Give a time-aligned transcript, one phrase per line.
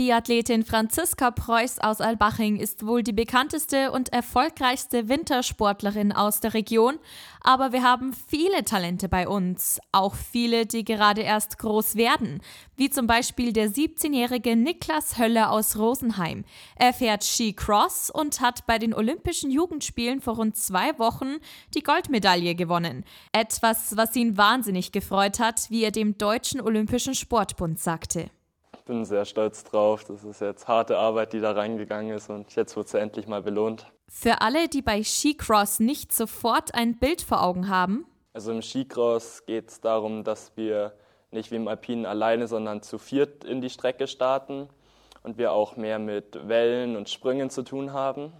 [0.00, 6.98] Biathletin Franziska Preuß aus Albaching ist wohl die bekannteste und erfolgreichste Wintersportlerin aus der Region,
[7.42, 12.40] aber wir haben viele Talente bei uns, auch viele, die gerade erst groß werden,
[12.76, 16.46] wie zum Beispiel der 17-jährige Niklas Höller aus Rosenheim.
[16.76, 21.36] Er fährt Skicross und hat bei den Olympischen Jugendspielen vor rund zwei Wochen
[21.74, 23.04] die Goldmedaille gewonnen.
[23.32, 28.30] Etwas, was ihn wahnsinnig gefreut hat, wie er dem Deutschen Olympischen Sportbund sagte
[28.90, 30.02] bin sehr stolz drauf.
[30.02, 33.40] Das ist jetzt harte Arbeit, die da reingegangen ist und jetzt wird sie endlich mal
[33.40, 33.86] belohnt.
[34.08, 38.04] Für alle, die bei Skicross nicht sofort ein Bild vor Augen haben.
[38.32, 40.92] Also im Skicross geht es darum, dass wir
[41.30, 44.68] nicht wie im Alpinen alleine, sondern zu viert in die Strecke starten
[45.22, 48.32] und wir auch mehr mit Wellen und Sprüngen zu tun haben.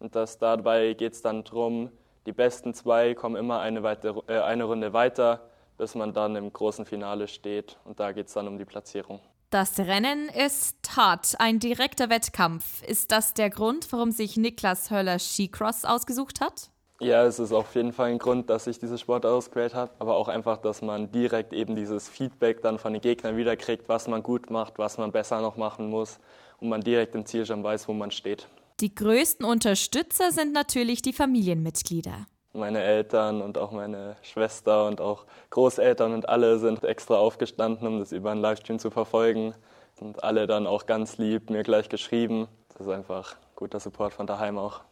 [0.00, 1.90] Und das, dabei geht es dann darum,
[2.26, 6.52] die besten zwei kommen immer eine, weitere, äh, eine Runde weiter, bis man dann im
[6.52, 7.78] großen Finale steht.
[7.86, 9.20] Und da geht es dann um die Platzierung.
[9.50, 12.82] Das Rennen ist hart, ein direkter Wettkampf.
[12.82, 16.68] Ist das der Grund, warum sich Niklas Höller Skicross ausgesucht hat?
[17.00, 20.16] Ja, es ist auf jeden Fall ein Grund, dass ich diese Sport ausgewählt habe, aber
[20.16, 24.22] auch einfach, dass man direkt eben dieses Feedback dann von den Gegnern wiederkriegt, was man
[24.22, 26.18] gut macht, was man besser noch machen muss
[26.60, 28.48] und man direkt im Ziel schon weiß, wo man steht.
[28.80, 32.26] Die größten Unterstützer sind natürlich die Familienmitglieder
[32.58, 37.98] meine Eltern und auch meine Schwester und auch Großeltern und alle sind extra aufgestanden, um
[37.98, 39.54] das über einen Livestream zu verfolgen.
[40.00, 42.48] Und alle dann auch ganz lieb mir gleich geschrieben.
[42.68, 44.82] Das ist einfach guter Support von daheim auch.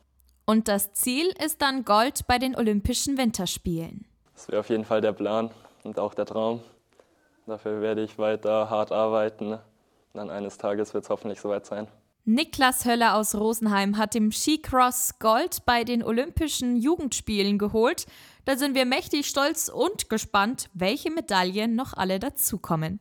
[0.46, 4.06] Und das Ziel ist dann Gold bei den Olympischen Winterspielen.
[4.34, 5.50] Das wäre auf jeden Fall der Plan
[5.84, 6.60] und auch der Traum.
[7.46, 9.58] Dafür werde ich weiter hart arbeiten.
[10.14, 11.88] Dann eines Tages wird es hoffentlich soweit sein.
[12.28, 18.06] Niklas Höller aus Rosenheim hat im Skicross Gold bei den Olympischen Jugendspielen geholt.
[18.44, 22.98] Da sind wir mächtig stolz und gespannt, welche Medaillen noch alle dazukommen.